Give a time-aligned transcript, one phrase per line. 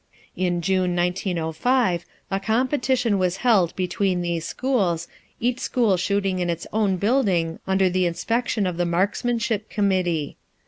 [0.35, 5.07] In June, 1905, a competition was held between these schools,
[5.39, 10.37] each school shooting in its own building under the inspection of the "marksmanship committee."